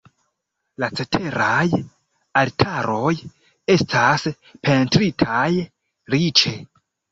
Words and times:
La 0.83 0.87
ceteraj 0.99 1.65
altaroj 2.41 3.13
estas 3.75 4.27
pentritaj 4.65 5.47
riĉe. 6.17 6.59